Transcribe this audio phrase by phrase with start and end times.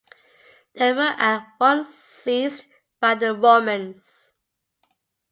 [0.73, 2.65] They were at once seized
[2.99, 4.33] by the Romans.